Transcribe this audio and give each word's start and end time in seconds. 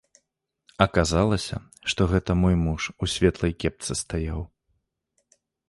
Аказалася, 0.85 1.57
што 1.93 2.01
гэта 2.13 2.31
мой 2.45 2.55
муж, 2.65 2.81
у 3.03 3.13
светлай 3.13 3.53
кепцы 3.65 4.01
стаяў. 4.03 4.41